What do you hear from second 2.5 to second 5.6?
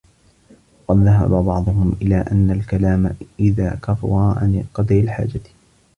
الْكَلَامَ إذَا كَثُرَ عَنْ قَدْرِ الْحَاجَةِ